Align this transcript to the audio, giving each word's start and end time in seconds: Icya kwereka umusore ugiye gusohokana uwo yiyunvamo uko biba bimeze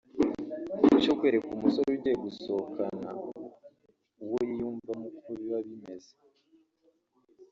Icya 0.95 1.13
kwereka 1.17 1.47
umusore 1.53 1.89
ugiye 1.95 2.15
gusohokana 2.25 3.09
uwo 4.23 4.39
yiyunvamo 4.47 5.07
uko 5.17 5.29
biba 5.37 5.59
bimeze 5.67 6.11